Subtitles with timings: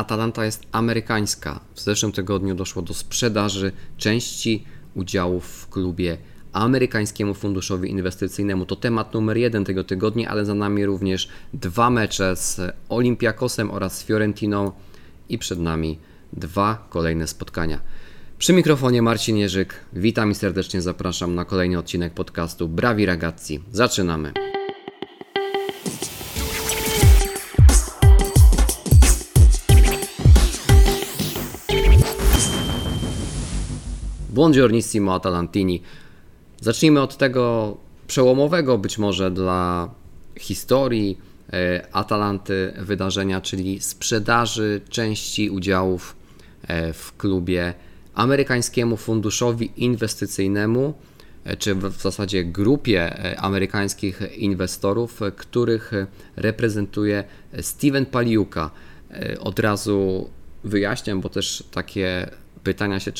[0.00, 1.60] Atalanta jest amerykańska.
[1.74, 4.64] W zeszłym tygodniu doszło do sprzedaży części
[4.94, 6.18] udziałów w klubie
[6.52, 8.66] amerykańskiemu funduszowi inwestycyjnemu.
[8.66, 14.04] To temat numer jeden tego tygodnia, ale za nami również dwa mecze z Olympiakosem oraz
[14.04, 14.72] Fiorentiną
[15.28, 15.98] i przed nami
[16.32, 17.80] dwa kolejne spotkania.
[18.38, 19.74] Przy mikrofonie Marcin Jerzyk.
[19.92, 23.60] Witam i serdecznie zapraszam na kolejny odcinek podcastu Brawi Ragazzi.
[23.72, 24.32] Zaczynamy.
[34.40, 35.82] Buongiornissimo Atalantini.
[36.60, 37.76] Zacznijmy od tego
[38.06, 39.90] przełomowego być może dla
[40.38, 41.18] historii
[41.52, 46.16] e, Atalanty wydarzenia, czyli sprzedaży części udziałów
[46.62, 47.74] e, w klubie
[48.14, 50.94] amerykańskiemu funduszowi inwestycyjnemu,
[51.44, 55.92] e, czy w zasadzie grupie amerykańskich inwestorów, których
[56.36, 57.24] reprezentuje
[57.60, 58.70] Steven Paliuka.
[59.40, 60.30] Od razu
[60.64, 62.30] wyjaśniam, bo też takie
[62.64, 63.12] pytania się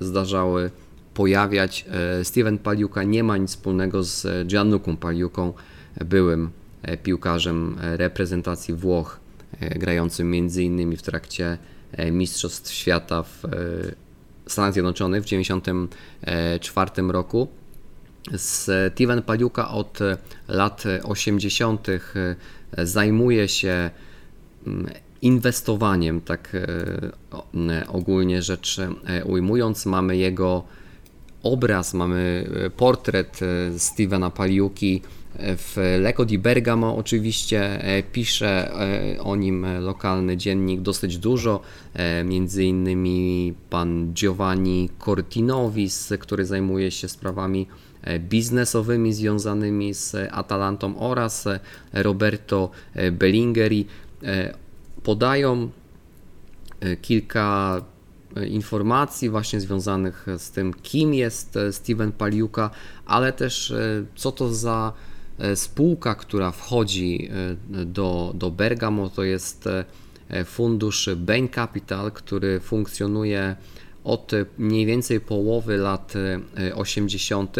[0.00, 0.70] zdarzały
[1.16, 1.84] pojawiać.
[2.20, 5.52] E, Steven Paliuka nie ma nic wspólnego z Gianluką Paliuką,
[6.04, 6.50] byłym
[6.82, 9.20] e, piłkarzem reprezentacji Włoch,
[9.60, 10.96] e, grającym m.in.
[10.96, 11.58] w trakcie
[12.12, 13.42] Mistrzostw Świata w
[14.46, 17.48] Stanach Zjednoczonych w 1994 roku.
[18.36, 19.98] Steven Paliuka od
[20.48, 21.86] lat 80.
[22.78, 23.90] zajmuje się
[24.66, 24.90] mm,
[25.26, 26.56] inwestowaniem, tak
[27.88, 28.80] ogólnie rzecz
[29.24, 29.86] ujmując.
[29.86, 30.64] Mamy jego
[31.52, 35.02] obraz, mamy e, portret e, Stevena Paliuki
[35.38, 37.80] e, w Lecco di Bergamo oczywiście
[38.12, 38.72] pisze
[39.20, 41.60] o nim lokalny dziennik dosyć dużo,
[42.24, 47.66] między innymi pan Giovanni Cortinovis, który zajmuje się sprawami
[48.20, 51.44] biznesowymi związanymi z Atalantą oraz
[51.92, 52.70] Roberto
[53.12, 53.86] Bellingeri
[55.06, 55.70] podają
[57.02, 57.80] kilka
[58.44, 62.70] informacji właśnie związanych z tym, kim jest e, Steven Paliuka,
[63.06, 64.92] ale też e, co to za
[65.38, 67.30] e, spółka, która wchodzi
[67.68, 69.68] do, do Bergamo, to jest
[70.44, 73.56] fundusz Bain Capital, który funkcjonuje
[74.04, 76.14] od mniej więcej połowy lat
[76.74, 77.56] 80.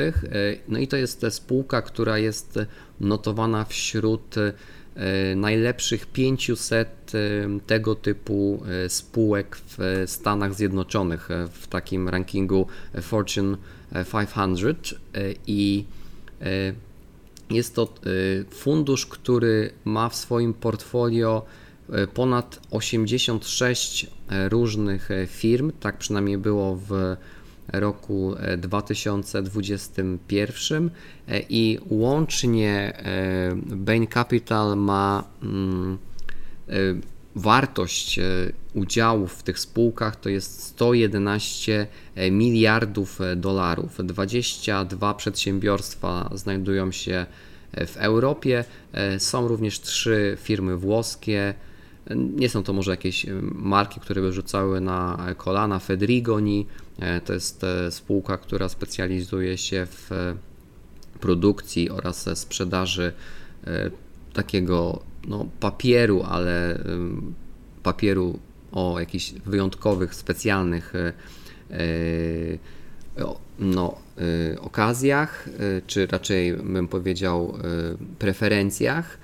[0.69, 2.59] No i to jest spółka, która jest
[3.01, 4.35] notowana wśród
[4.97, 6.96] E, najlepszych 500 e,
[7.67, 12.67] tego typu e, spółek w Stanach Zjednoczonych w takim rankingu
[13.03, 13.57] Fortune
[14.13, 14.95] 500
[15.47, 15.85] i
[17.51, 17.95] jest to
[18.51, 21.47] fundusz, który ma w swoim portfolio
[22.15, 24.07] ponad 86
[24.49, 27.17] różnych firm, tak przynajmniej było w
[27.73, 30.91] roku 2021 e,
[31.35, 33.03] e, i łącznie
[33.67, 35.99] Bain Capital ma mm,
[37.37, 38.21] wartość
[38.75, 41.87] udziałów w tych spółkach to jest 111
[42.31, 43.99] miliardów dolarów.
[44.05, 47.27] 22 przedsiębiorstwa znajdują się
[47.87, 48.65] w Europie.
[49.19, 51.55] Są również trzy firmy włoskie.
[52.11, 55.79] Nie są to może jakieś marki, które by rzucały na kolana.
[55.79, 56.67] Fedrigoni,
[56.99, 60.37] E, to jest e, spółka, która specjalizuje się w e,
[61.21, 63.13] produkcji oraz sprzedaży
[64.37, 66.79] takiego no, papieru, ale
[67.83, 68.39] papieru
[68.73, 70.93] o jakichś wyjątkowych, specjalnych
[73.59, 73.99] no,
[74.61, 75.49] okazjach,
[75.87, 77.59] czy raczej bym powiedział
[78.19, 79.19] preferencjach.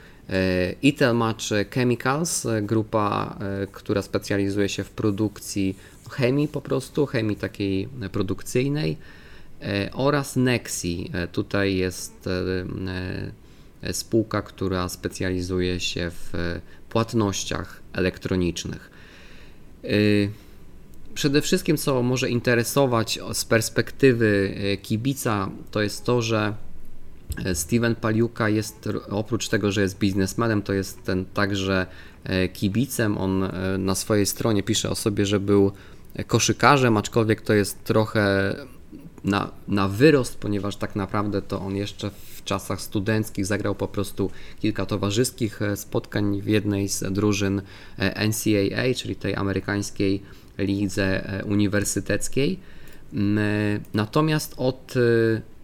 [0.83, 3.39] Italmatch Chemicals, grupa,
[3.73, 5.77] która specjalizuje się w produkcji
[6.13, 8.97] chemii po prostu, chemii takiej produkcyjnej
[9.63, 11.11] e, oraz Nexi.
[11.13, 12.31] E, tutaj jest e,
[13.93, 18.91] spółka, która specjalizuje się w płatnościach elektronicznych.
[21.15, 26.55] Przede wszystkim, co może interesować z perspektywy kibica, to jest to, że
[27.55, 31.87] Steven Paliuka jest oprócz tego, że jest biznesmenem, to jest ten także
[32.53, 33.19] kibicem.
[33.19, 33.49] On
[33.79, 35.73] na swojej stronie pisze o sobie, że był
[36.27, 38.55] koszykarzem, aczkolwiek to jest trochę
[39.25, 44.31] na, na wyrost, ponieważ tak naprawdę to on jeszcze w czasach studenckich zagrał po prostu
[44.61, 47.63] kilka towarzyskich e, spotkań w jednej z drużyn
[47.99, 50.23] e, NCAA, czyli tej amerykańskiej
[50.59, 52.59] lidze e, uniwersyteckiej.
[53.95, 54.95] Natomiast od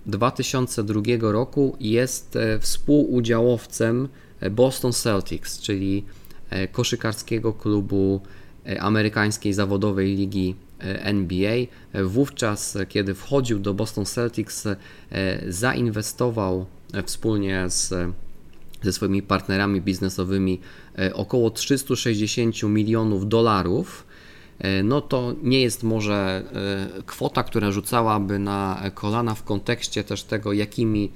[0.07, 4.09] 2002 roku jest współudziałowcem
[4.51, 6.05] Boston Celtics, czyli
[6.73, 8.21] koszykarskiego klubu
[8.81, 11.57] amerykańskiej zawodowej ligi NBA.
[12.05, 14.77] Wówczas, kiedy wchodził do Boston Celtics, e,
[15.49, 16.67] zainwestował
[17.07, 17.95] wspólnie z
[18.83, 20.61] ze swoimi partnerami biznesowymi
[21.15, 24.07] około 360 milionów dolarów,
[24.85, 26.43] no to nie jest może
[27.07, 31.11] kwota, która rzucałaby na kolana w kontekście też tego, jakimi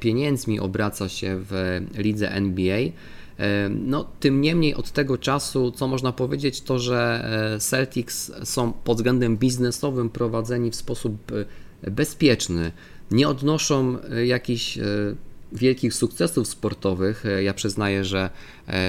[0.00, 2.78] pieniędzmi obraca się w lidze NBA.
[3.70, 8.96] No, tym niemniej od tego czasu, co można powiedzieć, to że e, Celtics są pod
[8.96, 11.32] względem biznesowym prowadzeni w sposób
[11.82, 12.72] e, bezpieczny.
[13.10, 14.78] Nie odnoszą e, jakichś
[15.52, 17.24] wielkich sukcesów sportowych.
[17.42, 18.30] Ja przyznaję, że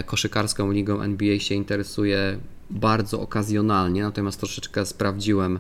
[0.06, 5.60] koszykarską ligą NBA się interesuje bardzo okazjonalnie, natomiast troszeczkę sprawdziłem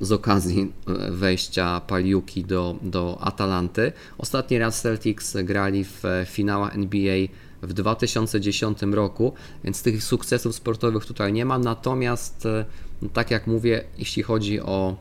[0.00, 0.72] z okazji
[1.10, 3.92] wejścia Paliuki do, do Atalanty.
[4.18, 7.26] Ostatni raz Celtics grali w finałach NBA
[7.62, 9.32] w 2010 roku,
[9.64, 11.58] więc tych sukcesów sportowych tutaj nie ma.
[11.58, 12.64] Natomiast, e,
[13.02, 14.96] no tak jak mówię, jeśli chodzi o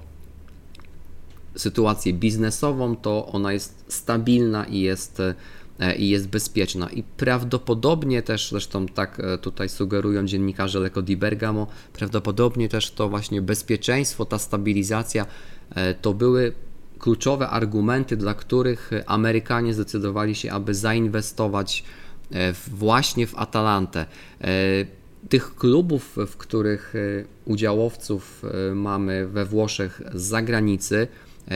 [1.56, 5.20] sytuację biznesową, to ona jest stabilna i jest,
[5.80, 6.90] e, i jest bezpieczna.
[6.90, 13.10] I prawdopodobnie też, zresztą tak e, tutaj sugerują dziennikarze Leko di Bergamo, prawdopodobnie też to
[13.10, 15.26] właśnie bezpieczeństwo, ta stabilizacja
[16.02, 16.54] to były
[17.00, 22.07] kluczowe argumenty, dla których Amerykanie zdecydowali się, aby zainwestować E,
[22.68, 24.06] właśnie w Atalantę.
[24.42, 24.48] E,
[25.30, 28.46] tych klubów, w których e, udziałowców
[28.76, 31.08] mamy we Włoszech z zagranicy,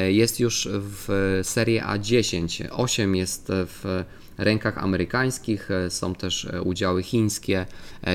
[0.07, 2.67] jest już w Serie A10.
[2.71, 4.03] 8 jest w
[4.37, 7.65] rękach amerykańskich, są też udziały chińskie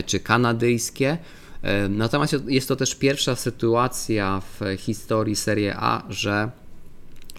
[0.06, 1.18] czy kanadyjskie.
[1.88, 6.50] Natomiast jest to też pierwsza sytuacja w historii Serie A, że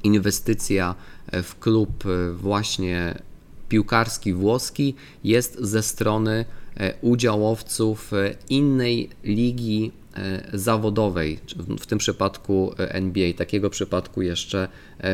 [0.03, 0.95] inwestycja
[1.33, 2.03] w klub
[2.33, 3.21] właśnie
[3.69, 6.45] piłkarski włoski jest ze strony
[6.77, 11.39] e, udziałowców e, innej ligi e, zawodowej,
[11.79, 13.33] w tym przypadku NBA.
[13.33, 14.67] Takiego przypadku jeszcze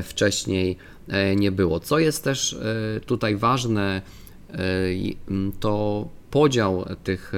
[0.03, 0.77] wcześniej
[1.35, 1.79] nie było.
[1.79, 2.57] Co jest też
[3.05, 4.01] tutaj ważne,
[5.59, 7.31] to podział tych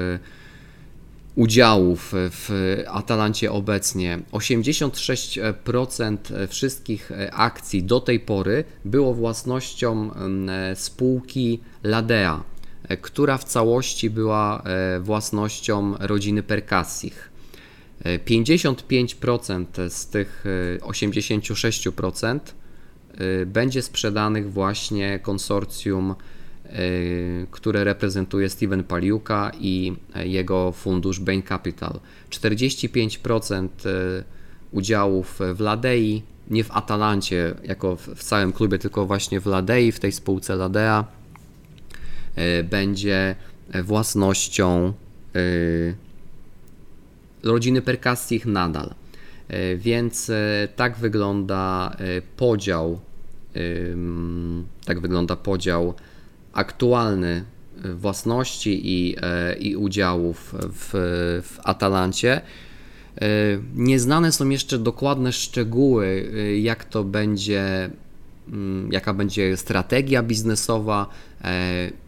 [1.35, 2.49] udziałów w
[2.87, 4.19] Atalancie obecnie.
[4.31, 6.17] 86%
[6.47, 10.11] wszystkich akcji do tej pory było własnością
[10.75, 12.43] spółki Ladea,
[13.01, 17.29] która w całości była e, własnością rodziny Percassich.
[18.05, 20.45] 55% z tych
[20.81, 22.39] 86% e,
[23.41, 26.15] e, będzie sprzedanych właśnie konsorcjum
[27.51, 31.99] które reprezentuje Steven Paliuka i jego fundusz Bain Capital.
[32.29, 34.23] 45% y,
[34.71, 39.99] udziałów w Ladei, nie w Atalancie jako w całym klubie, tylko właśnie w Ladei, w
[39.99, 41.05] tej spółce Ladea,
[42.37, 43.35] y, będzie
[43.83, 44.93] własnością
[47.43, 48.93] rodziny Percassich nadal.
[49.77, 50.31] Więc
[50.75, 51.97] tak wygląda
[52.37, 52.99] podział
[54.85, 55.93] tak wygląda podział
[56.55, 57.45] aktualny
[57.95, 60.89] własności i, e, i udziałów w,
[61.43, 62.41] w Atalancie.
[63.21, 63.27] E,
[63.75, 67.89] nieznane są jeszcze dokładne szczegóły, e, jak to będzie,
[68.47, 71.09] mm, jaka będzie strategia biznesowa,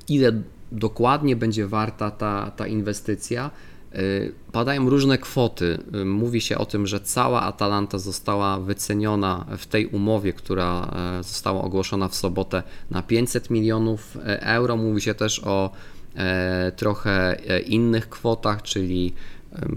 [0.09, 0.41] ile
[0.71, 3.51] dokładnie będzie warta ta, ta inwestycja.
[3.95, 5.77] Y, padają różne kwoty.
[5.95, 11.23] Y, mówi się o tym, że cała Atalanta została wyceniona w tej umowie, która e,
[11.23, 14.77] została ogłoszona w sobotę na 500 milionów e, euro.
[14.77, 15.71] Mówi się też o
[16.15, 19.13] e, trochę innych kwotach, czyli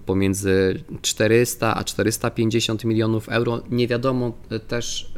[0.07, 3.63] pomiędzy 400 a 450 milionów euro.
[3.71, 4.33] Nie wiadomo
[4.69, 5.13] też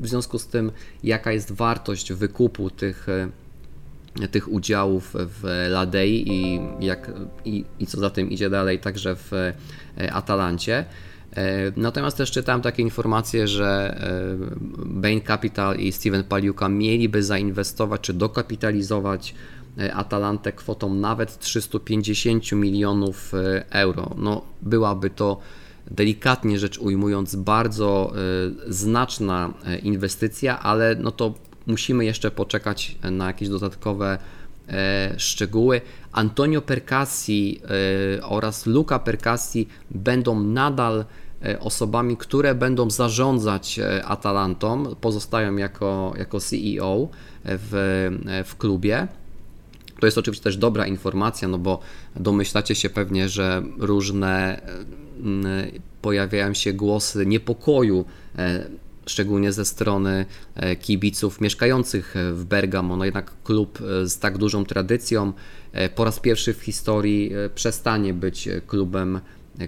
[0.00, 0.72] w związku z tym,
[1.02, 3.06] jaka jest wartość wykupu tych
[4.30, 7.10] tych udziałów w Ladei i, jak,
[7.44, 9.52] i, i co za tym idzie dalej, także w e,
[10.12, 10.84] Atalancie.
[11.36, 18.00] E, natomiast też czytałem takie informacje, że e, Bain Capital i Steven Paliuka mieliby zainwestować
[18.00, 19.34] czy dokapitalizować
[19.94, 23.32] Atalantę kwotą nawet 350 milionów
[23.70, 24.10] euro.
[24.18, 25.40] No, byłaby to
[25.90, 28.12] delikatnie rzecz ujmując bardzo
[28.68, 31.34] znaczna inwestycja, ale no to
[31.66, 34.18] musimy jeszcze poczekać na jakieś dodatkowe
[34.68, 35.80] e, szczegóły.
[36.12, 37.60] Antonio Percassi
[38.18, 41.04] e, oraz Luca Percassi będą nadal
[41.44, 47.08] e, osobami, które będą zarządzać Atalantą, pozostają jako, jako CEO
[47.44, 48.08] w,
[48.46, 49.08] w klubie.
[50.00, 51.80] To jest oczywiście też dobra informacja, no bo
[52.16, 54.60] domyślacie się pewnie, że różne
[56.02, 58.04] pojawiają się głosy niepokoju
[59.06, 62.96] szczególnie ze strony e, kibiców mieszkających w Bergamo.
[62.96, 65.32] No jednak klub e, z tak dużą tradycją
[65.72, 69.20] e, po raz pierwszy w historii przestanie być klubem,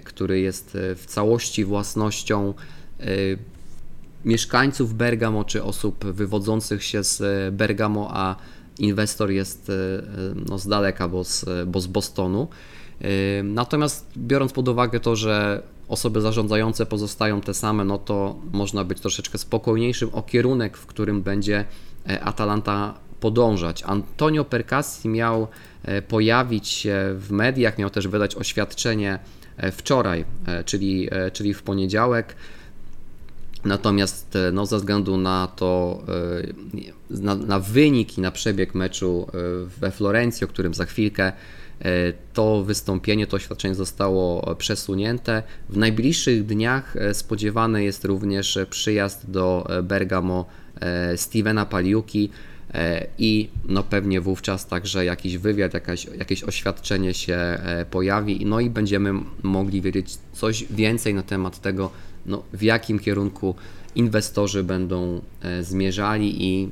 [0.03, 2.53] który jest w całości własnością
[4.25, 7.23] mieszkańców Bergamo czy osób wywodzących się z
[7.55, 8.35] Bergamo, a
[8.79, 9.71] inwestor jest
[10.49, 12.47] no, z daleka, bo z, bo z Bostonu.
[13.43, 18.99] Natomiast biorąc pod uwagę to, że osoby zarządzające pozostają te same, no to można być
[18.99, 21.65] troszeczkę spokojniejszym o kierunek, w którym będzie
[22.21, 23.83] Atalanta podążać.
[23.83, 25.47] Antonio Percassi miał
[26.07, 29.19] pojawić się w mediach, miał też wydać oświadczenie
[29.71, 30.25] wczoraj,
[30.65, 32.35] czyli, czyli w poniedziałek.
[33.65, 36.01] Natomiast e, no, ze względu na to,
[37.11, 39.37] e, na, na wynik i na przebieg meczu e,
[39.79, 41.31] we Florencji, o którym za chwilkę,
[42.33, 45.43] to wystąpienie, to oświadczenie zostało przesunięte.
[45.69, 50.45] W najbliższych dniach spodziewany jest również przyjazd do Bergamo
[51.15, 52.29] Stevena Paliuki
[53.17, 57.37] i no pewnie wówczas także jakiś wywiad, jakaś, jakieś oświadczenie się
[57.91, 61.91] pojawi, no i będziemy mogli wiedzieć coś więcej na temat tego,
[62.25, 63.55] no, w jakim kierunku
[63.95, 66.69] inwestorzy będą e, zmierzali i e,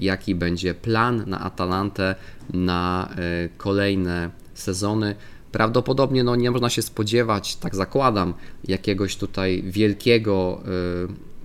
[0.00, 2.14] jaki będzie plan na Atalantę
[2.52, 5.14] na e, kolejne sezony.
[5.52, 10.62] Prawdopodobnie no, nie można się spodziewać, tak zakładam, jakiegoś tutaj wielkiego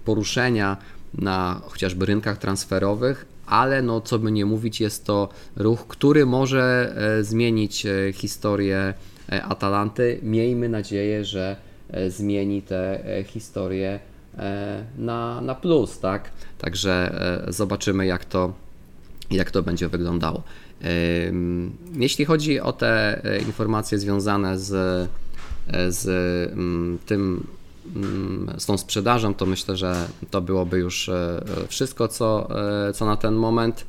[0.05, 0.77] poruszenia
[1.13, 6.95] na chociażby rynkach transferowych, ale no, co by nie mówić, jest to ruch, który może
[7.21, 8.93] zmienić historię
[9.27, 10.19] Atalanty.
[10.23, 11.55] Miejmy nadzieję, że
[11.89, 13.99] E, zmieni tę e, historię e,
[14.97, 16.31] na, na plus, tak?
[16.57, 18.53] Także zobaczymy, jak to,
[19.31, 20.43] jak to będzie wyglądało.
[21.93, 25.09] Jeśli chodzi o te informacje związane z,
[25.89, 26.07] z
[26.51, 27.47] mm, tym,
[27.95, 31.09] mm, z tą sprzedażą, to myślę, że to byłoby już
[31.67, 32.49] wszystko, co,
[32.93, 33.85] co na ten moment.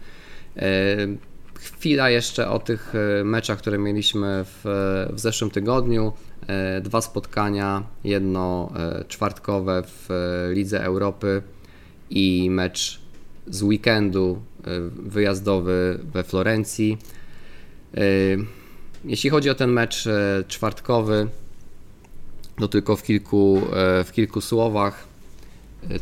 [1.54, 2.92] Chwila jeszcze o tych
[3.24, 4.60] meczach, które mieliśmy w,
[5.12, 6.12] w zeszłym tygodniu.
[6.46, 11.42] E, dwa spotkania, jedno e, czwartkowe w e, Lidze Europy
[12.10, 13.00] i mecz
[13.46, 14.42] z weekendu
[14.96, 16.98] wyjazdowy we Florencji.
[19.04, 20.08] Jeśli chodzi o ten mecz
[20.48, 21.28] czwartkowy,
[22.58, 23.62] to tylko w kilku,
[24.04, 25.04] w kilku słowach.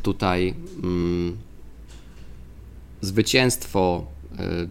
[0.02, 1.36] Tutaj mm,
[3.00, 4.06] zwycięstwo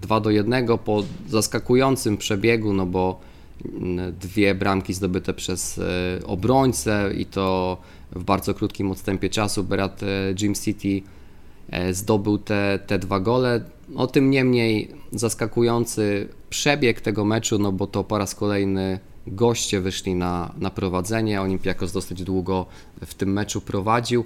[0.01, 3.19] 2 do 1 po zaskakującym przebiegu, no bo
[4.19, 7.77] dwie bramki zdobyte przez e, obrońcę i to
[8.11, 9.63] w bardzo krótkim odstępie czasu.
[9.63, 10.01] Berat
[10.41, 11.01] Jim e, City
[11.69, 13.63] e, zdobył te, te dwa gole.
[13.89, 20.15] No, tym niemniej zaskakujący przebieg tego meczu, no bo to po raz kolejny goście wyszli
[20.15, 21.41] na, na prowadzenie.
[21.41, 22.65] Olympiakos dosyć długo
[23.05, 24.25] w tym meczu prowadził.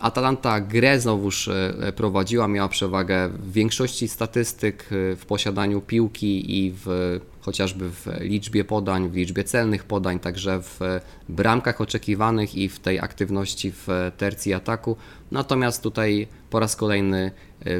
[0.00, 1.50] Atalanta grę znowuż
[1.96, 9.08] prowadziła, miała przewagę w większości statystyk, w posiadaniu piłki i w chociażby w liczbie podań,
[9.08, 10.80] w liczbie celnych podań, także w
[11.28, 14.96] bramkach oczekiwanych i w tej aktywności w tercji ataku.
[15.30, 17.30] Natomiast tutaj po raz kolejny,
[17.66, 17.70] e,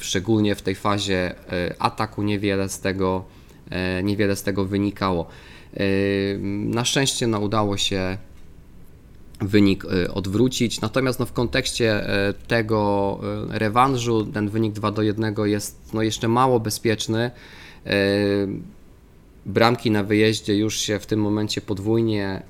[0.00, 3.24] szczególnie w tej fazie e, ataku, niewiele z tego,
[3.70, 5.26] e, niewiele z tego wynikało.
[6.44, 8.18] Na szczęście no, udało się
[9.40, 10.80] wynik odwrócić.
[10.80, 12.06] Natomiast no, w kontekście
[12.48, 13.18] tego
[13.48, 17.30] rewanżu ten wynik 2 do 1 jest no, jeszcze mało bezpieczny
[19.46, 22.42] bramki na wyjeździe już się w tym momencie podwójnie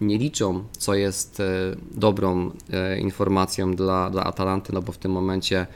[0.00, 1.42] nie liczą, co jest
[1.90, 2.50] dobrą
[2.98, 5.66] informacją dla, dla Atalanty, no bo w tym momencie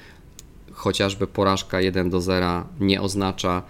[0.72, 3.62] chociażby porażka 1 do 0 nie oznacza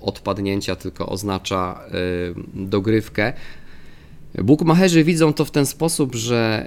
[0.00, 1.80] odpadnięcia, tylko oznacza
[2.54, 3.32] dogrywkę.
[4.34, 6.66] Bukmacherzy widzą to w ten sposób, że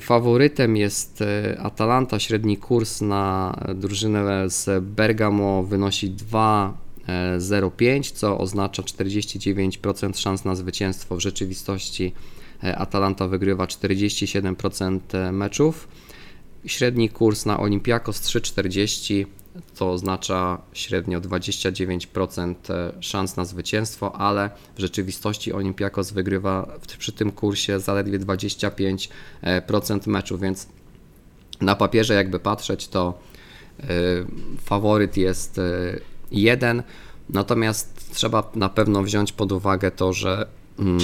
[0.00, 1.24] faworytem jest
[1.58, 2.18] Atalanta.
[2.18, 6.82] Średni kurs na drużynę z Bergamo wynosi 2
[7.38, 11.16] 0,5, co oznacza 49% szans na zwycięstwo.
[11.16, 12.12] W rzeczywistości
[12.64, 15.88] e, Atalanta wygrywa 47% e, meczów.
[16.66, 19.26] Średni kurs na Olympiakos 3,40,
[19.74, 27.32] co oznacza średnio 29% e, szans na zwycięstwo, ale w rzeczywistości Olympiakos wygrywa przy tym
[27.32, 29.08] kursie zaledwie 25%
[30.06, 30.68] meczów, więc
[31.60, 33.18] na papierze jakby patrzeć to
[34.64, 35.60] faworyt jest
[36.30, 36.82] jeden.
[37.28, 40.46] Natomiast trzeba na pewno wziąć pod uwagę to, że
[40.78, 40.98] mm,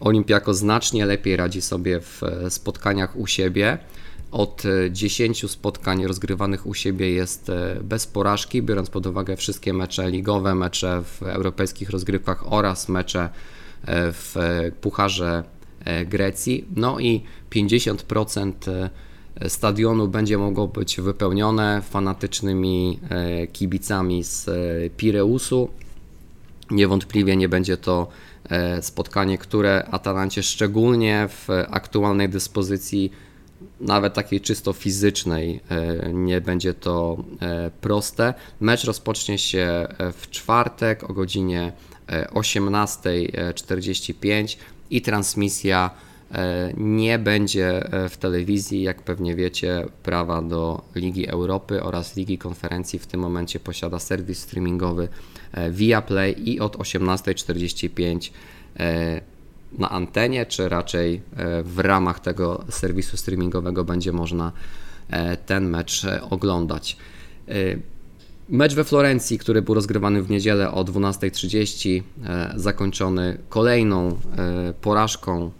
[0.00, 3.78] Olimpiako znacznie lepiej radzi sobie w e, spotkaniach u siebie.
[4.30, 9.72] Od 10 e, spotkań rozgrywanych u siebie jest e, bez porażki, biorąc pod uwagę wszystkie
[9.72, 13.28] mecze ligowe, mecze w europejskich rozgrywkach oraz mecze
[14.12, 14.36] w
[14.80, 15.44] Pucharze
[16.06, 16.64] Grecji.
[16.76, 18.52] No i 50%
[19.48, 24.52] stadionu będzie mogło być wypełnione fanatycznymi e, kibicami z e,
[24.96, 25.68] Pireusu.
[26.70, 28.08] Niewątpliwie nie będzie to
[28.48, 33.12] e, spotkanie, które Atalancie szczególnie w aktualnej dyspozycji
[33.80, 35.60] nawet takiej czysto fizycznej
[36.12, 37.24] nie będzie to
[37.80, 38.34] proste.
[38.60, 41.72] Mecz rozpocznie się w czwartek o godzinie
[42.34, 44.56] 18.45
[44.90, 45.90] i transmisja
[46.34, 52.38] E, nie będzie e, w telewizji, jak pewnie wiecie, prawa do Ligi Europy oraz Ligi
[52.38, 55.08] Konferencji w tym momencie posiada serwis streamingowy
[55.52, 58.30] e, Viaplay i od 18.45
[59.78, 61.22] na antenie, czy raczej
[61.64, 64.52] w ramach tego serwisu streamingowego będzie można
[65.46, 66.96] ten mecz oglądać.
[68.48, 72.02] Mecz we Florencji, który był rozgrywany w niedzielę o 12.30,
[72.56, 74.18] zakończony kolejną
[74.80, 75.50] porażką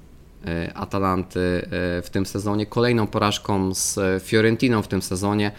[0.47, 5.53] E, Atalanty e, w tym sezonie, kolejną porażką z Fiorentiną w tym sezonie.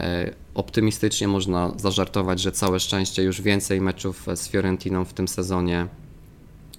[0.00, 5.86] E, optymistycznie można zażartować, że całe szczęście już więcej meczów z Fiorentiną w tym sezonie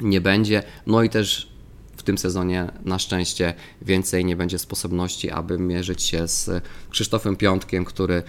[0.01, 0.63] nie będzie.
[0.87, 1.49] No i też
[1.97, 7.85] w tym sezonie na szczęście więcej nie będzie sposobności, aby mierzyć się z Krzysztofem Piątkiem,
[7.85, 8.23] który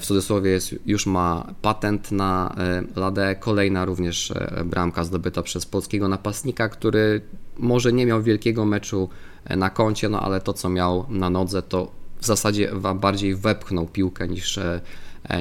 [0.00, 2.56] w cudzysłowie jest, już ma patent na
[2.96, 3.36] ladę.
[3.40, 4.32] Kolejna również
[4.64, 7.20] bramka zdobyta przez polskiego napastnika, który
[7.58, 9.08] może nie miał wielkiego meczu
[9.44, 13.86] e, na koncie, no ale to co miał na nodze to w zasadzie bardziej wepchnął
[13.86, 14.80] piłkę niż, e, e,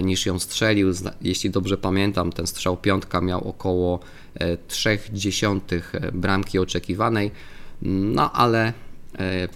[0.03, 0.91] niż ją strzelił.
[1.21, 3.99] Jeśli dobrze pamiętam, ten strzał piątka miał około
[4.39, 5.79] 0,3
[6.13, 7.31] bramki oczekiwanej,
[7.81, 8.73] no ale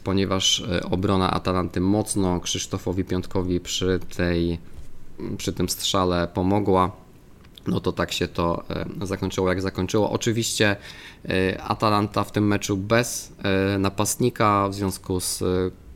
[0.03, 4.59] ponieważ obrona Atalanty mocno Krzysztofowi Piątkowi przy, tej,
[5.37, 6.91] przy tym strzale pomogła,
[7.67, 8.63] no to tak się to
[9.01, 10.11] e, zakończyło, jak zakończyło.
[10.11, 10.75] Oczywiście
[11.29, 15.43] e, Atalanta w tym meczu bez e, napastnika w związku z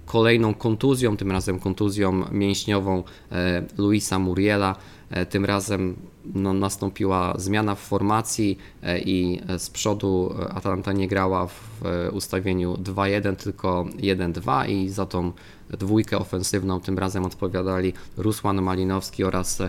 [0.05, 3.03] kolejną kontuzją, tym razem kontuzją mięśniową
[3.77, 4.75] Luisa Muriela.
[5.29, 5.95] Tym razem
[6.33, 8.57] no, nastąpiła zmiana w formacji
[9.05, 15.31] i z przodu Atalanta nie grała w ustawieniu 2-1, tylko 1-2 i za tą
[15.69, 19.61] dwójkę ofensywną tym razem odpowiadali Rusłan Malinowski oraz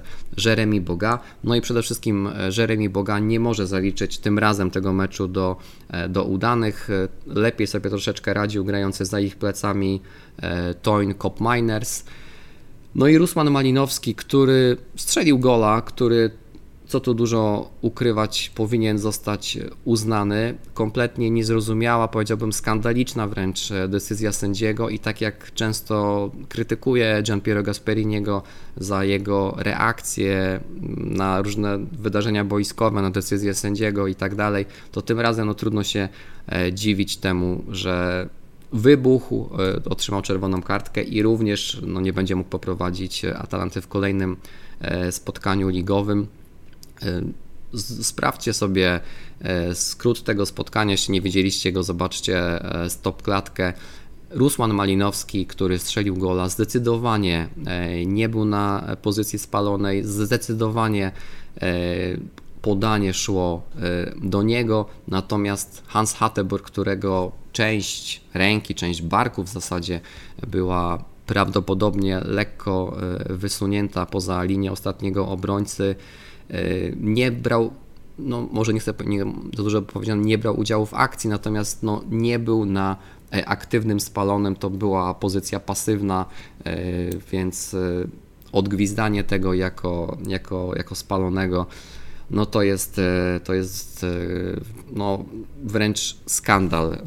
[0.44, 1.18] Jeremy Boga.
[1.44, 5.56] No i przede wszystkim Jeremy Boga nie może zaliczyć tym razem tego meczu do,
[6.08, 6.88] do udanych.
[7.26, 10.00] Lepiej sobie troszeczkę radził grający za ich plecami
[10.36, 12.04] e, Toyn Cop Miners.
[12.94, 16.30] No i Rusman Malinowski, który strzelił gola, który
[16.86, 20.54] co tu dużo ukrywać, powinien zostać uznany.
[20.74, 28.42] Kompletnie niezrozumiała, powiedziałbym skandaliczna wręcz decyzja sędziego i tak jak często krytykuję Gianpiero Gasperiniego
[28.76, 30.60] za jego reakcje
[30.96, 35.84] na różne wydarzenia boiskowe, na decyzje sędziego i tak dalej, to tym razem no, trudno
[35.84, 36.08] się
[36.48, 38.28] e, dziwić temu, że
[38.74, 44.36] wybuchł, e, otrzymał czerwoną kartkę i również no, nie będzie mógł poprowadzić Atalanty w kolejnym
[44.80, 46.26] e, spotkaniu ligowym.
[48.02, 49.00] Sprawdźcie sobie
[49.40, 53.72] e, skrót tego spotkania, jeśli nie widzieliście go, zobaczcie e, stop klatkę.
[54.30, 61.12] Rusman Malinowski, który strzelił gola, zdecydowanie e, nie był na pozycji spalonej, zdecydowanie
[62.64, 63.62] podanie szło
[64.22, 70.00] do niego, natomiast Hans Hatteburg, którego część ręki, część barku w zasadzie
[70.46, 72.96] była prawdopodobnie lekko
[73.30, 75.96] wysunięta poza linię ostatniego obrońcy,
[76.50, 76.56] E,
[77.00, 77.70] nie brał,
[78.18, 79.24] no może nie chcę nie,
[79.56, 82.96] za dużo powiedziane, nie brał udziału w akcji, natomiast no, nie był na
[83.32, 86.26] e, aktywnym spalonym, to była pozycja pasywna,
[87.32, 87.76] więc
[88.52, 91.66] odgwizdanie tego jako, jako, jako spalonego
[92.34, 93.00] no to jest,
[93.44, 94.06] to jest
[94.92, 95.24] no,
[95.62, 96.98] wręcz skandal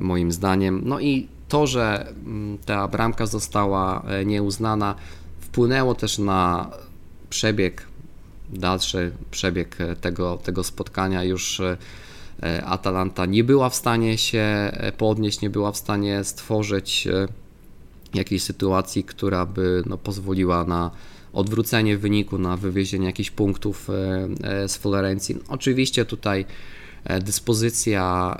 [0.00, 0.82] moim zdaniem.
[0.84, 4.94] No i to, że mm, ta bramka została nieuznana,
[5.40, 6.70] wpłynęło też na
[7.30, 7.86] przebieg
[8.50, 15.40] dalszy przebieg tego, tego spotkania już e, Atalanta nie była w stanie się e, podnieść,
[15.40, 17.28] nie była w stanie stworzyć e,
[18.14, 20.90] jakiejś sytuacji, która by no, pozwoliła na
[21.36, 23.88] odwrócenie wyniku, na wywiezienie jakichś punktów
[24.66, 25.38] z Florencji.
[25.48, 26.44] Oczywiście tutaj
[27.20, 28.36] dyspozycja,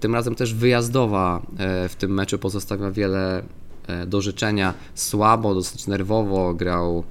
[0.00, 1.46] tym razem też wyjazdowa
[1.88, 3.42] w tym meczu pozostawia wiele
[4.06, 4.74] do życzenia.
[4.94, 7.04] Słabo, dosyć nerwowo grał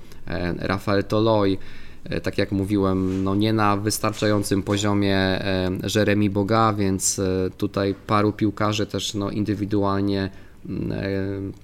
[0.59, 1.57] Rafael Toloi.
[2.03, 7.95] E, tak jak mówiłem, no nie na wystarczającym poziomie e, Jeremy Boga, więc e, tutaj
[8.07, 10.29] paru piłkarzy też no indywidualnie,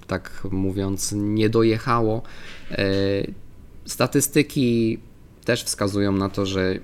[0.06, 2.22] tak mówiąc, nie dojechało.
[3.88, 4.98] Statystyki
[5.44, 6.78] też wskazują na to, że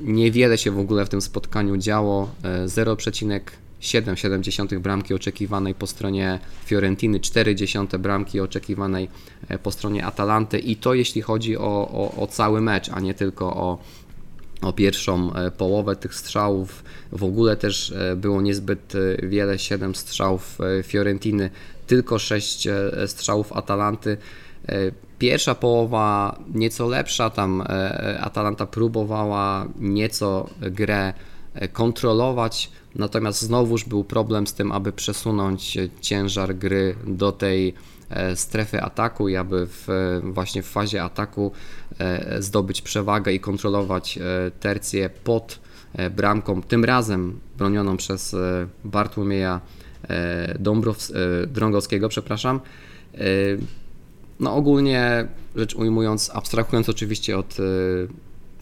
[0.00, 2.30] niewiele się w ogóle w tym spotkaniu działo.
[2.66, 9.08] 0, 7,7 bramki oczekiwanej po stronie Fiorentiny, 0,4 bramki oczekiwanej
[9.48, 13.14] e, po stronie Atalanty i to jeśli chodzi o, o, o cały mecz, a nie
[13.14, 13.78] tylko o,
[14.62, 16.84] o pierwszą połowę tych strzałów.
[17.12, 21.50] W ogóle też było niezbyt wiele, 7 strzałów Fiorentiny,
[21.86, 22.68] tylko 6
[23.06, 24.16] strzałów Atalanty.
[25.18, 27.64] Pierwsza połowa nieco lepsza, tam
[28.20, 31.12] Atalanta próbowała nieco grę
[31.72, 37.74] kontrolować, natomiast znowuż był problem z tym, aby przesunąć ciężar gry do tej
[38.10, 39.86] e, strefy ataku i aby w,
[40.22, 41.52] właśnie w fazie ataku
[41.98, 45.60] e, zdobyć przewagę i kontrolować e, tercję pod
[46.16, 48.36] bramką, tym razem bronioną przez
[48.84, 49.60] Bartłomieja
[50.58, 51.12] Dąbrows,
[51.46, 52.60] Drągowskiego, przepraszam.
[54.40, 57.56] No ogólnie rzecz ujmując, abstrahując oczywiście od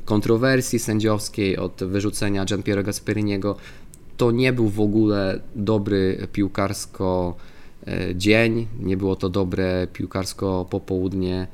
[0.05, 3.57] kontrowersji sędziowskiej, od wyrzucenia Gianpiero Gasperiniego,
[4.17, 7.37] to nie był w ogóle dobry piłkarsko
[7.87, 11.47] e, dzień, nie było to dobre piłkarsko popołudnie,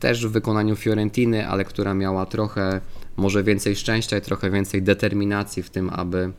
[0.00, 2.80] też w wykonaniu Fiorentiny, ale która miała trochę
[3.16, 6.32] może więcej szczęścia i trochę więcej determinacji w tym, aby,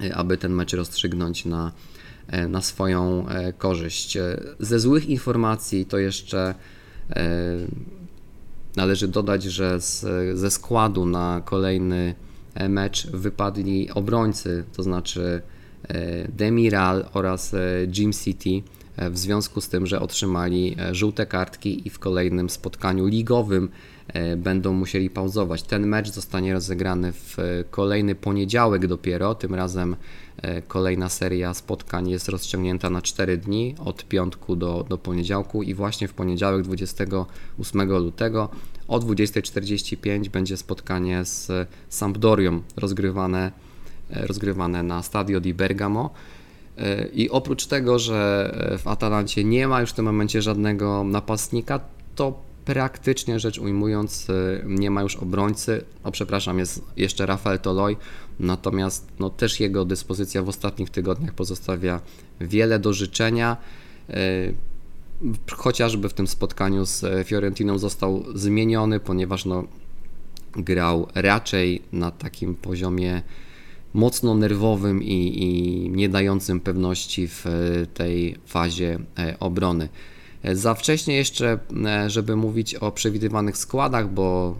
[0.00, 1.72] e, aby ten mecz rozstrzygnąć na,
[2.48, 3.26] na swoją
[3.58, 4.18] korzyść.
[4.60, 6.54] Ze złych informacji to jeszcze
[8.76, 10.04] należy dodać, że z,
[10.38, 12.14] ze składu na kolejny
[12.54, 15.42] E, mecz wypadli obrońcy, to znaczy
[15.88, 17.58] e, Demiral oraz e,
[17.96, 18.62] Jim City
[18.96, 23.68] w związku z tym, że otrzymali żółte kartki i w kolejnym spotkaniu ligowym
[24.36, 25.62] będą musieli pauzować.
[25.62, 27.36] Ten mecz zostanie rozegrany w
[27.70, 29.96] kolejny poniedziałek dopiero, tym razem
[30.68, 36.08] kolejna seria spotkań jest rozciągnięta na 4 dni od piątku do, do poniedziałku i właśnie
[36.08, 38.48] w poniedziałek 28 lutego
[38.88, 43.52] o 20.45 będzie spotkanie z Sampdorią rozgrywane,
[44.10, 46.10] e, rozgrywane na Stadio di Bergamo.
[46.78, 51.80] E, I oprócz tego, że w Atalancie nie ma już w tym momencie żadnego napastnika,
[52.14, 55.84] to praktycznie rzecz ujmując e, nie ma już obrońcy.
[56.04, 57.96] O przepraszam, jest jeszcze Rafael Toloi,
[58.40, 62.00] natomiast no, też jego dyspozycja w ostatnich tygodniach pozostawia
[62.40, 63.56] wiele do życzenia
[65.50, 69.64] chociażby w tym spotkaniu z e, Fiorentiną został zmieniony, ponieważ no,
[70.52, 73.22] grał raczej na takim poziomie
[73.94, 77.50] mocno nerwowym i, i nie dającym pewności w e,
[77.86, 79.88] tej fazie e, obrony.
[80.52, 81.58] Za wcześnie jeszcze,
[82.06, 84.56] żeby mówić o przewidywanych składach, bo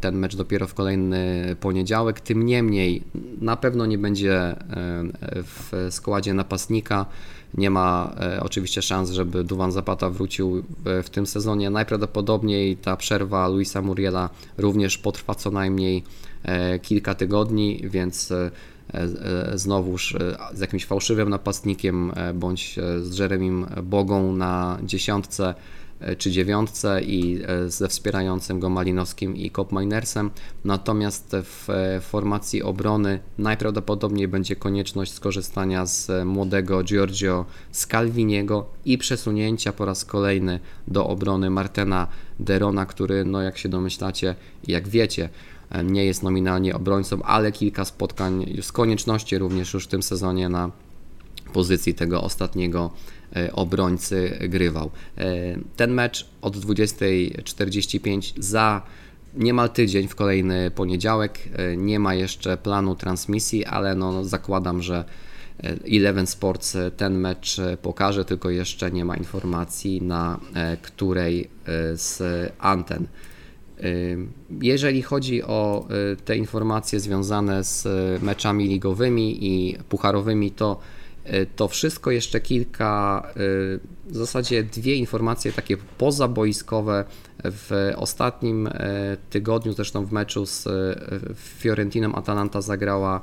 [0.00, 2.20] ten mecz dopiero w kolejny poniedziałek.
[2.20, 3.02] Tym niemniej
[3.40, 4.56] na pewno nie będzie
[5.44, 7.06] w składzie napastnika
[7.54, 10.62] nie ma e, oczywiście szans, żeby Duwan Zapata wrócił
[11.04, 11.70] w, tym sezonie.
[11.70, 16.02] Najprawdopodobniej ta przerwa Luisa Muriela również potrwa co najmniej e,
[16.82, 18.50] kilka tygodni, więc e,
[18.94, 25.54] e znowuż e, z jakimś fałszywym napastnikiem e, bądź z Jeremim Bogą na dziesiątce
[26.18, 30.30] czy dziewiątce i e, ze wspierającym go Malinowskim i Kopminersem.
[30.64, 39.72] Natomiast w e, formacji obrony najprawdopodobniej będzie konieczność skorzystania z młodego Giorgio Scalviniego i przesunięcia
[39.72, 42.06] po raz kolejny do obrony Martena
[42.40, 44.34] Derona, który, no jak się domyślacie,
[44.66, 45.51] jak wiecie, e,
[45.84, 50.70] nie jest nominalnie obrońcą, ale kilka spotkań z konieczności również już w tym sezonie na
[51.52, 52.90] pozycji tego ostatniego
[53.36, 54.90] E, obrońcy grywał.
[55.18, 55.24] E,
[55.76, 58.82] ten mecz od 20.45 za
[59.34, 61.38] niemal tydzień w kolejny poniedziałek.
[61.52, 65.04] E, nie ma jeszcze planu transmisji, ale no zakładam, że
[65.92, 70.40] Eleven Sports ten mecz pokaże, tylko jeszcze nie ma informacji na
[70.82, 71.50] której
[71.94, 72.22] z
[72.58, 73.06] anten.
[74.60, 75.88] Jeżeli chodzi o
[76.24, 77.88] te informacje związane z
[78.22, 80.78] meczami ligowymi i pucharowymi, to
[81.24, 83.22] E, to wszystko jeszcze kilka,
[84.06, 87.04] w zasadzie dwie informacje takie pozaboiskowe
[87.44, 88.68] w ostatnim
[89.30, 90.68] tygodniu, zresztą w meczu z
[91.36, 93.20] Fiorentiną Atalanta zagrała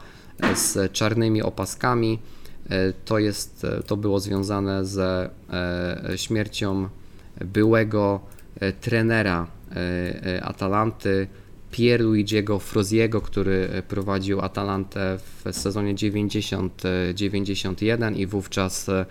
[0.56, 2.20] z czarnymi opaskami.
[3.06, 5.30] To, jest, to było związane ze
[6.16, 6.90] śmiercią
[7.46, 8.20] byłego
[8.82, 9.48] trenera
[10.42, 11.28] Atalanty,
[11.72, 19.06] Pierluigiego Froziego, który prowadził Atalantę w sezonie 90-91 i wówczas e,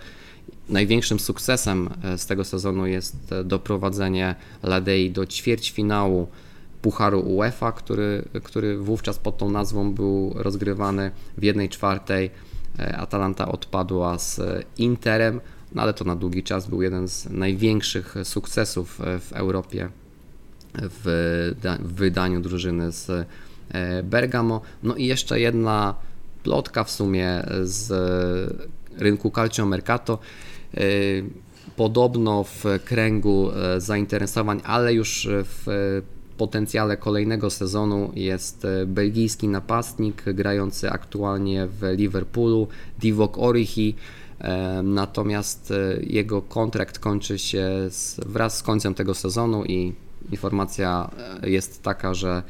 [0.69, 6.27] największym sukcesem e, z tego sezonu jest doprowadzenie Ladei do ćwierćfinału
[6.81, 12.31] Pucharu UEFA, który, który wówczas pod tą nazwą był rozgrywany w 1 czwartej.
[12.79, 14.41] E, Atalanta odpadła z
[14.77, 15.41] Interem,
[15.75, 19.89] no ale to na długi czas był jeden z największych sukcesów w Europie
[20.73, 24.61] w, wydaniu drużyny z e, Bergamo.
[24.83, 25.95] No i jeszcze jedna
[26.43, 27.91] plotka w sumie z
[28.97, 30.19] rynku Calcio Mercato.
[30.73, 30.81] E,
[31.75, 35.65] podobno w kręgu e, zainteresowań, ale już w
[36.37, 42.67] potencjale kolejnego sezonu jest belgijski napastnik grający aktualnie w Liverpoolu,
[42.99, 43.95] Divock Orihi.
[44.83, 47.69] Natomiast jego kontrakt kończy się
[48.25, 49.93] wraz z końcem tego sezonu i
[50.31, 51.09] informacja
[51.43, 52.43] jest taka, że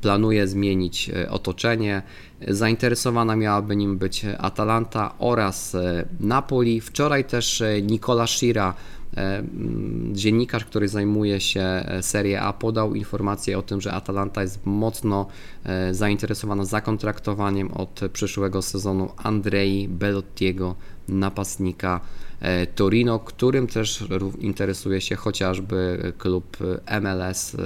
[0.00, 2.02] planuje zmienić e, otoczenie.
[2.48, 6.80] Zainteresowana miałaby nim być Atalanta oraz e, Napoli.
[6.80, 8.74] Wczoraj też e, Nicola Shira,
[10.12, 15.26] dziennikarz, który zajmuje się Serie A, podał informację o tym, że Atalanta jest mocno
[15.90, 20.74] zainteresowana zakontraktowaniem od przyszłego sezonu Andrei Bellottiego,
[21.08, 22.00] napastnika
[22.74, 24.04] Torino, którym też
[24.38, 26.56] interesuje się chociażby klub
[27.00, 27.56] MLS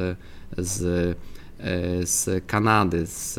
[0.59, 1.17] z
[1.61, 3.39] E, z Kanady, z,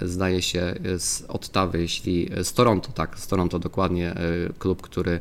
[0.00, 4.16] zdaje się z Ottawy, jeśli z Toronto, tak, z Toronto dokładnie, e,
[4.58, 5.20] klub, który e,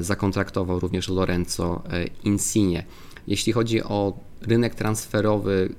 [0.00, 1.82] zakontraktował również Lorenzo
[2.24, 2.82] Insigne.
[3.26, 5.74] Jeśli chodzi o rynek transferowy,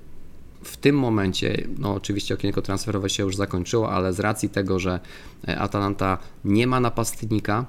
[0.64, 5.00] w tym momencie, no oczywiście okienko transferowe się już zakończyło, ale z racji tego, że
[5.48, 7.66] Atalanta nie ma napastnika,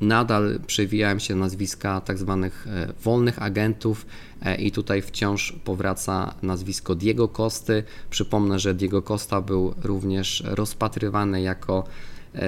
[0.00, 4.06] nadal przewijają się nazwiska tak zwanych e, wolnych agentów
[4.42, 7.84] e, i tutaj wciąż powraca nazwisko Diego Costy.
[8.10, 11.84] Przypomnę, że Diego Costa był również rozpatrywany jako
[12.34, 12.40] e,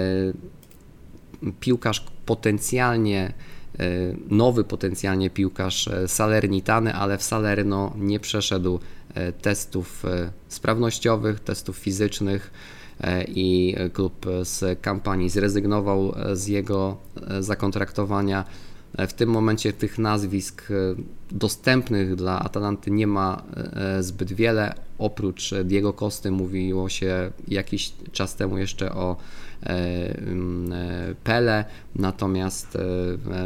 [1.61, 2.05] piłkarz
[2.37, 3.33] potencjalnie
[4.29, 8.81] nowy potencjalnie piłkarz Salernitany, ale w Salerno nie przeszedł
[9.43, 10.03] testów
[10.49, 12.51] sprawnościowych, testów fizycznych
[13.03, 16.97] E, i klub z kampanii zrezygnował z jego
[17.29, 18.45] e, zakontraktowania.
[18.97, 20.69] E, w tym momencie tych nazwisk
[21.31, 23.43] dostępnych dla Atalanty nie ma
[24.01, 24.75] zbyt wiele.
[24.99, 29.17] Oprócz Diego Costy mówiło się jakiś czas temu jeszcze o
[31.25, 32.79] Pele, natomiast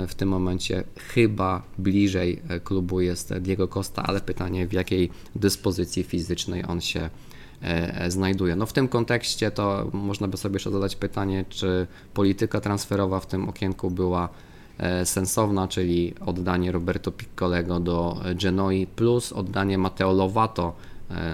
[0.09, 6.65] w tym momencie chyba bliżej klubu jest Diego Costa, ale pytanie w jakiej dyspozycji fizycznej
[6.69, 7.11] on się
[7.63, 8.57] E, e, znajduje.
[8.57, 13.27] No w tym kontekście to można by sobie jeszcze zadać pytanie, czy polityka transferowa w
[13.27, 14.29] tym okienku była
[14.79, 20.77] e, sensowna, czyli oddanie Roberto Piccolego do Genoi plus oddanie Matteo Lovato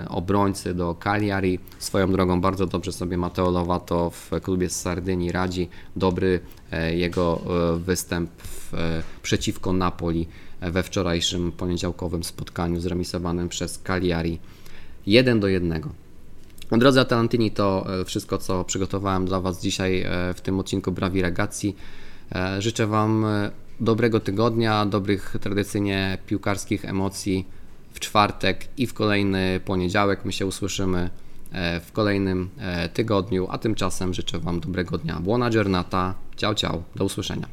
[0.08, 1.58] obrońcy do Cagliari.
[1.78, 5.68] Swoją drogą bardzo dobrze sobie Matteo Lovato w klubie z Sardynii radzi.
[5.96, 6.40] Dobry
[6.94, 7.40] jego
[7.78, 8.72] występ w,
[9.22, 10.28] przeciwko Napoli
[10.60, 14.38] we wczorajszym poniedziałkowym spotkaniu zremisowanym przez Cagliari
[15.06, 15.82] 1 do 1.
[16.78, 21.22] Drodzy Atalantini, to e, wszystko, co przygotowałem dla Was dzisiaj e, w tym odcinku Brawi
[21.22, 21.74] Ragazzi.
[22.34, 23.26] E, życzę Wam
[23.80, 27.48] dobrego tygodnia, dobrych tradycyjnie piłkarskich emocji
[27.92, 30.24] w czwartek i w kolejny poniedziałek.
[30.24, 31.10] My się usłyszymy
[31.84, 32.50] w kolejnym
[32.94, 35.20] tygodniu, a tymczasem życzę Wam dobrego dnia.
[35.20, 37.46] Buona giornata, ciao ciao, do usłyszenia.